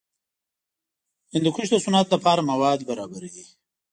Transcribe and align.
هندوکش 1.33 1.67
د 1.71 1.75
صنعت 1.85 2.07
لپاره 2.15 2.41
مواد 2.51 2.79
برابروي. 2.89 3.45